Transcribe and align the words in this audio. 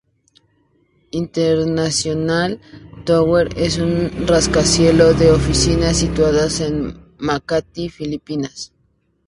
International 1.11 2.59
Tower 3.05 3.49
es 3.55 3.77
un 3.77 4.25
rascacielos 4.25 5.19
de 5.19 5.29
oficinas 5.29 5.97
situado 5.97 6.47
en 6.65 7.05
Makati, 7.19 7.87
Filipinas. 7.89 8.73